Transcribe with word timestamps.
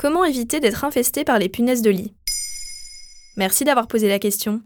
Comment 0.00 0.24
éviter 0.24 0.60
d'être 0.60 0.86
infesté 0.86 1.24
par 1.24 1.38
les 1.38 1.50
punaises 1.50 1.82
de 1.82 1.90
lit? 1.90 2.14
Merci 3.36 3.64
d'avoir 3.64 3.86
posé 3.86 4.08
la 4.08 4.18
question. 4.18 4.62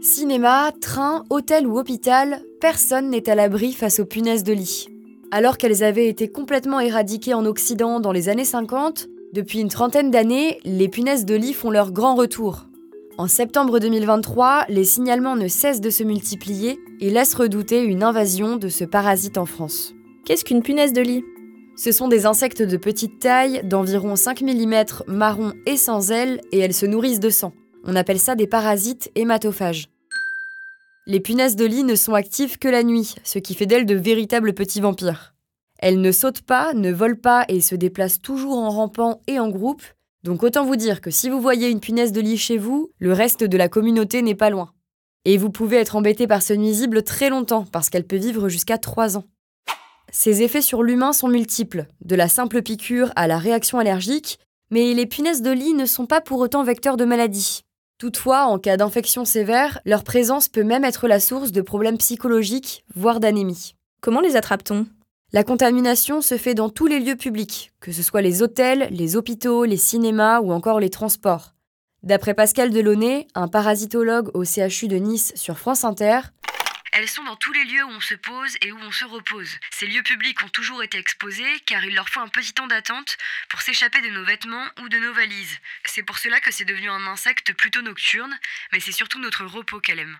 Cinéma, 0.00 0.72
train, 0.80 1.22
hôtel 1.30 1.68
ou 1.68 1.78
hôpital, 1.78 2.42
personne 2.60 3.10
n'est 3.10 3.30
à 3.30 3.36
l'abri 3.36 3.72
face 3.74 4.00
aux 4.00 4.06
punaises 4.06 4.42
de 4.42 4.52
lit. 4.52 4.88
Alors 5.30 5.56
qu'elles 5.56 5.84
avaient 5.84 6.08
été 6.08 6.26
complètement 6.26 6.80
éradiquées 6.80 7.34
en 7.34 7.46
Occident 7.46 8.00
dans 8.00 8.10
les 8.10 8.28
années 8.28 8.44
50, 8.44 9.06
depuis 9.32 9.60
une 9.60 9.68
trentaine 9.68 10.10
d'années, 10.10 10.58
les 10.64 10.88
punaises 10.88 11.26
de 11.26 11.36
lit 11.36 11.54
font 11.54 11.70
leur 11.70 11.92
grand 11.92 12.16
retour. 12.16 12.66
En 13.18 13.28
septembre 13.28 13.78
2023, 13.78 14.64
les 14.68 14.82
signalements 14.82 15.36
ne 15.36 15.46
cessent 15.46 15.80
de 15.80 15.90
se 15.90 16.02
multiplier 16.02 16.76
et 16.98 17.10
laissent 17.10 17.34
redouter 17.34 17.84
une 17.84 18.02
invasion 18.02 18.56
de 18.56 18.68
ce 18.68 18.82
parasite 18.82 19.38
en 19.38 19.46
France. 19.46 19.94
Qu'est-ce 20.24 20.44
qu'une 20.44 20.64
punaise 20.64 20.92
de 20.92 21.02
lit? 21.02 21.22
Ce 21.76 21.92
sont 21.92 22.08
des 22.08 22.24
insectes 22.24 22.62
de 22.62 22.78
petite 22.78 23.18
taille, 23.18 23.60
d'environ 23.62 24.16
5 24.16 24.40
mm, 24.40 24.84
marron 25.08 25.52
et 25.66 25.76
sans 25.76 26.10
ailes, 26.10 26.40
et 26.50 26.58
elles 26.58 26.72
se 26.72 26.86
nourrissent 26.86 27.20
de 27.20 27.28
sang. 27.28 27.52
On 27.84 27.94
appelle 27.94 28.18
ça 28.18 28.34
des 28.34 28.46
parasites 28.46 29.10
hématophages. 29.14 29.88
Les 31.06 31.20
punaises 31.20 31.54
de 31.54 31.66
lit 31.66 31.84
ne 31.84 31.94
sont 31.94 32.14
actives 32.14 32.58
que 32.58 32.68
la 32.68 32.82
nuit, 32.82 33.14
ce 33.24 33.38
qui 33.38 33.54
fait 33.54 33.66
d'elles 33.66 33.84
de 33.84 33.94
véritables 33.94 34.54
petits 34.54 34.80
vampires. 34.80 35.34
Elles 35.78 36.00
ne 36.00 36.12
sautent 36.12 36.40
pas, 36.40 36.72
ne 36.72 36.90
volent 36.90 37.20
pas 37.22 37.44
et 37.48 37.60
se 37.60 37.74
déplacent 37.74 38.22
toujours 38.22 38.56
en 38.56 38.70
rampant 38.70 39.20
et 39.26 39.38
en 39.38 39.50
groupe, 39.50 39.82
donc 40.24 40.42
autant 40.42 40.64
vous 40.64 40.76
dire 40.76 41.02
que 41.02 41.10
si 41.10 41.28
vous 41.28 41.40
voyez 41.40 41.68
une 41.68 41.80
punaise 41.80 42.10
de 42.10 42.22
lit 42.22 42.38
chez 42.38 42.56
vous, 42.56 42.90
le 42.98 43.12
reste 43.12 43.44
de 43.44 43.56
la 43.58 43.68
communauté 43.68 44.22
n'est 44.22 44.34
pas 44.34 44.50
loin. 44.50 44.72
Et 45.26 45.36
vous 45.36 45.50
pouvez 45.50 45.76
être 45.76 45.94
embêté 45.94 46.26
par 46.26 46.40
ce 46.40 46.54
nuisible 46.54 47.02
très 47.02 47.28
longtemps, 47.28 47.66
parce 47.70 47.90
qu'elle 47.90 48.06
peut 48.06 48.16
vivre 48.16 48.48
jusqu'à 48.48 48.78
3 48.78 49.18
ans. 49.18 49.24
Ses 50.12 50.42
effets 50.42 50.62
sur 50.62 50.82
l'humain 50.82 51.12
sont 51.12 51.28
multiples, 51.28 51.86
de 52.04 52.14
la 52.14 52.28
simple 52.28 52.62
piqûre 52.62 53.12
à 53.16 53.26
la 53.26 53.38
réaction 53.38 53.78
allergique, 53.78 54.38
mais 54.70 54.94
les 54.94 55.06
punaises 55.06 55.42
de 55.42 55.50
lit 55.50 55.74
ne 55.74 55.86
sont 55.86 56.06
pas 56.06 56.20
pour 56.20 56.40
autant 56.40 56.64
vecteurs 56.64 56.96
de 56.96 57.04
maladies. 57.04 57.62
Toutefois, 57.98 58.44
en 58.44 58.58
cas 58.58 58.76
d'infection 58.76 59.24
sévère, 59.24 59.80
leur 59.84 60.04
présence 60.04 60.48
peut 60.48 60.64
même 60.64 60.84
être 60.84 61.08
la 61.08 61.18
source 61.18 61.50
de 61.50 61.62
problèmes 61.62 61.98
psychologiques, 61.98 62.84
voire 62.94 63.20
d'anémie. 63.20 63.74
Comment 64.00 64.20
les 64.20 64.36
attrape-t-on? 64.36 64.86
La 65.32 65.44
contamination 65.44 66.20
se 66.20 66.36
fait 66.36 66.54
dans 66.54 66.68
tous 66.68 66.86
les 66.86 67.00
lieux 67.00 67.16
publics, 67.16 67.72
que 67.80 67.92
ce 67.92 68.02
soit 68.02 68.22
les 68.22 68.42
hôtels, 68.42 68.88
les 68.90 69.16
hôpitaux, 69.16 69.64
les 69.64 69.76
cinémas 69.76 70.40
ou 70.40 70.52
encore 70.52 70.78
les 70.78 70.90
transports. 70.90 71.54
D'après 72.02 72.34
Pascal 72.34 72.70
Delaunay, 72.70 73.26
un 73.34 73.48
parasitologue 73.48 74.30
au 74.34 74.44
CHU 74.44 74.86
de 74.86 74.96
Nice 74.96 75.32
sur 75.34 75.58
France 75.58 75.82
Inter, 75.82 76.20
elles 76.96 77.08
sont 77.08 77.24
dans 77.24 77.36
tous 77.36 77.52
les 77.52 77.64
lieux 77.66 77.84
où 77.84 77.90
on 77.90 78.00
se 78.00 78.14
pose 78.14 78.56
et 78.62 78.72
où 78.72 78.78
on 78.78 78.90
se 78.90 79.04
repose. 79.04 79.50
Ces 79.70 79.86
lieux 79.86 80.02
publics 80.02 80.42
ont 80.42 80.48
toujours 80.48 80.82
été 80.82 80.96
exposés 80.96 81.44
car 81.66 81.84
il 81.84 81.94
leur 81.94 82.08
faut 82.08 82.20
un 82.20 82.28
petit 82.28 82.54
temps 82.54 82.66
d'attente 82.66 83.18
pour 83.50 83.60
s'échapper 83.60 84.00
de 84.00 84.08
nos 84.08 84.24
vêtements 84.24 84.64
ou 84.82 84.88
de 84.88 84.96
nos 84.96 85.12
valises. 85.12 85.58
C'est 85.84 86.02
pour 86.02 86.16
cela 86.16 86.40
que 86.40 86.50
c'est 86.50 86.64
devenu 86.64 86.88
un 86.88 87.06
insecte 87.06 87.52
plutôt 87.52 87.82
nocturne, 87.82 88.34
mais 88.72 88.80
c'est 88.80 88.92
surtout 88.92 89.18
notre 89.18 89.44
repos 89.44 89.78
qu'elle 89.78 89.98
aime. 89.98 90.16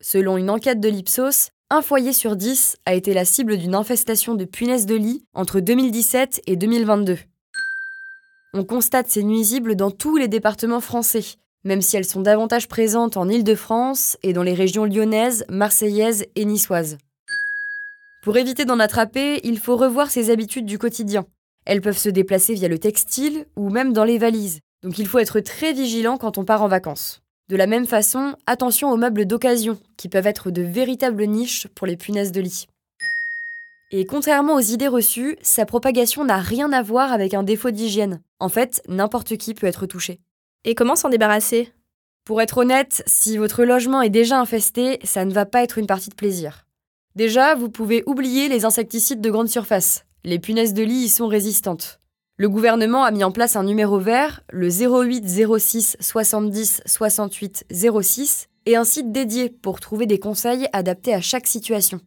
Selon 0.00 0.36
une 0.36 0.50
enquête 0.50 0.80
de 0.80 0.88
l'Ipsos, 0.88 1.50
un 1.70 1.80
foyer 1.80 2.12
sur 2.12 2.34
dix 2.34 2.76
a 2.86 2.94
été 2.94 3.14
la 3.14 3.24
cible 3.24 3.56
d'une 3.56 3.76
infestation 3.76 4.34
de 4.34 4.44
punaises 4.44 4.86
de 4.86 4.96
lit 4.96 5.24
entre 5.32 5.60
2017 5.60 6.42
et 6.48 6.56
2022. 6.56 7.18
On 8.52 8.64
constate 8.64 9.08
ces 9.08 9.22
nuisibles 9.22 9.76
dans 9.76 9.92
tous 9.92 10.16
les 10.16 10.26
départements 10.26 10.80
français, 10.80 11.36
même 11.64 11.82
si 11.82 11.96
elles 11.96 12.04
sont 12.04 12.20
davantage 12.20 12.68
présentes 12.68 13.16
en 13.16 13.28
Île-de-France 13.28 14.16
et 14.22 14.32
dans 14.32 14.42
les 14.42 14.54
régions 14.54 14.84
lyonnaises, 14.84 15.44
marseillaises 15.48 16.26
et 16.36 16.44
niçoises. 16.44 16.98
Pour 18.22 18.36
éviter 18.36 18.64
d'en 18.64 18.80
attraper, 18.80 19.40
il 19.44 19.58
faut 19.58 19.76
revoir 19.76 20.10
ses 20.10 20.30
habitudes 20.30 20.66
du 20.66 20.78
quotidien. 20.78 21.26
Elles 21.64 21.80
peuvent 21.80 21.98
se 21.98 22.08
déplacer 22.08 22.54
via 22.54 22.68
le 22.68 22.78
textile 22.78 23.46
ou 23.56 23.70
même 23.70 23.92
dans 23.92 24.04
les 24.04 24.18
valises, 24.18 24.60
donc 24.82 24.98
il 24.98 25.06
faut 25.06 25.18
être 25.18 25.40
très 25.40 25.72
vigilant 25.72 26.18
quand 26.18 26.38
on 26.38 26.44
part 26.44 26.62
en 26.62 26.68
vacances. 26.68 27.22
De 27.48 27.56
la 27.56 27.66
même 27.66 27.86
façon, 27.86 28.36
attention 28.46 28.90
aux 28.92 28.96
meubles 28.96 29.26
d'occasion, 29.26 29.78
qui 29.96 30.08
peuvent 30.08 30.26
être 30.26 30.50
de 30.50 30.62
véritables 30.62 31.24
niches 31.24 31.66
pour 31.74 31.86
les 31.86 31.96
punaises 31.96 32.32
de 32.32 32.40
lit. 32.40 32.66
Et 33.90 34.06
contrairement 34.06 34.54
aux 34.54 34.60
idées 34.60 34.86
reçues, 34.86 35.36
sa 35.42 35.66
propagation 35.66 36.24
n'a 36.24 36.38
rien 36.38 36.72
à 36.72 36.80
voir 36.80 37.12
avec 37.12 37.34
un 37.34 37.42
défaut 37.42 37.72
d'hygiène. 37.72 38.20
En 38.38 38.48
fait, 38.48 38.82
n'importe 38.86 39.36
qui 39.36 39.52
peut 39.52 39.66
être 39.66 39.86
touché. 39.86 40.20
Et 40.66 40.74
comment 40.74 40.94
s'en 40.94 41.08
débarrasser? 41.08 41.72
Pour 42.26 42.42
être 42.42 42.58
honnête, 42.58 43.02
si 43.06 43.38
votre 43.38 43.64
logement 43.64 44.02
est 44.02 44.10
déjà 44.10 44.38
infesté, 44.38 44.98
ça 45.04 45.24
ne 45.24 45.32
va 45.32 45.46
pas 45.46 45.62
être 45.62 45.78
une 45.78 45.86
partie 45.86 46.10
de 46.10 46.14
plaisir. 46.14 46.66
Déjà, 47.16 47.54
vous 47.54 47.70
pouvez 47.70 48.02
oublier 48.04 48.48
les 48.48 48.66
insecticides 48.66 49.22
de 49.22 49.30
grande 49.30 49.48
surface. 49.48 50.04
Les 50.22 50.38
punaises 50.38 50.74
de 50.74 50.82
lit 50.82 51.04
y 51.04 51.08
sont 51.08 51.28
résistantes. 51.28 51.98
Le 52.36 52.50
gouvernement 52.50 53.04
a 53.04 53.10
mis 53.10 53.24
en 53.24 53.32
place 53.32 53.56
un 53.56 53.64
numéro 53.64 53.98
vert, 53.98 54.42
le 54.50 54.68
08 54.68 55.24
06 55.58 55.96
70 55.98 56.82
68 56.84 57.64
06, 58.02 58.48
et 58.66 58.76
un 58.76 58.84
site 58.84 59.12
dédié 59.12 59.48
pour 59.48 59.80
trouver 59.80 60.04
des 60.04 60.18
conseils 60.18 60.68
adaptés 60.74 61.14
à 61.14 61.22
chaque 61.22 61.46
situation. 61.46 62.00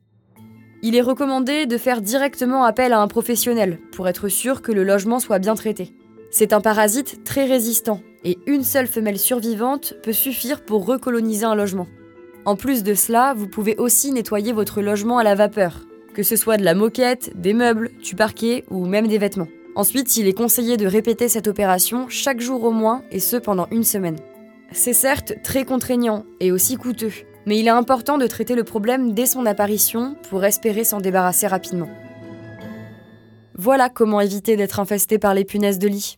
Il 0.84 0.96
est 0.96 1.02
recommandé 1.02 1.66
de 1.66 1.78
faire 1.80 2.02
directement 2.02 2.66
appel 2.66 2.94
à 2.94 3.02
un 3.02 3.08
professionnel 3.08 3.80
pour 3.91 4.08
être 4.08 4.28
sûr 4.28 4.62
que 4.62 4.72
le 4.72 4.84
logement 4.84 5.20
soit 5.20 5.40
bien 5.40 5.56
traité. 5.56 5.96
C'est 6.36 6.52
un 6.52 6.62
parasite 6.62 7.24
très 7.24 7.46
résistant 7.46 8.02
et 8.24 8.40
une 8.48 8.64
seule 8.64 8.88
femelle 8.88 9.20
survivante 9.20 9.94
peut 10.02 10.14
suffire 10.14 10.66
pour 10.66 10.84
recoloniser 10.84 11.46
un 11.46 11.54
logement. 11.54 11.86
En 12.46 12.56
plus 12.56 12.82
de 12.82 12.96
cela, 12.96 13.36
vous 13.36 13.48
pouvez 13.48 13.76
aussi 13.78 14.12
nettoyer 14.12 14.52
votre 14.52 14.82
logement 14.82 15.20
à 15.20 15.24
la 15.24 15.36
vapeur, 15.36 15.82
que 16.16 16.24
ce 16.24 16.36
soit 16.36 16.58
de 16.58 16.64
la 16.64 16.74
moquette, 16.74 17.40
des 17.40 17.54
meubles, 17.54 17.92
du 18.02 18.16
parquet 18.16 18.66
ou 18.72 18.88
même 18.88 19.06
des 19.06 19.20
vêtements. 19.20 19.48
Ensuite, 19.76 20.18
il 20.18 20.28
est 20.28 20.34
conseillé 20.34 20.76
de 20.76 20.88
répéter 20.88 21.28
cette 21.28 21.48
opération 21.48 22.08
chaque 22.10 22.42
jour 22.42 22.64
au 22.64 22.72
moins 22.72 23.04
et 23.12 23.20
ce 23.20 23.38
pendant 23.38 23.68
une 23.70 23.84
semaine. 23.84 24.18
C'est 24.72 24.94
certes 24.94 25.34
très 25.44 25.66
contraignant 25.66 26.26
et 26.40 26.52
aussi 26.52 26.78
coûteux, 26.78 27.14
mais 27.46 27.60
il 27.60 27.68
est 27.68 27.70
important 27.70 28.18
de 28.18 28.26
traiter 28.26 28.56
le 28.56 28.64
problème 28.64 29.14
dès 29.14 29.28
son 29.28 29.46
apparition 29.46 30.16
pour 30.32 30.44
espérer 30.44 30.84
s'en 30.84 31.00
débarrasser 31.00 31.46
rapidement. 31.46 31.90
Voilà 33.54 33.90
comment 33.90 34.20
éviter 34.20 34.56
d'être 34.56 34.80
infesté 34.80 35.20
par 35.20 35.36
les 35.36 35.46
punaises 35.46 35.78
de 35.78 35.88
lit. 35.88 36.18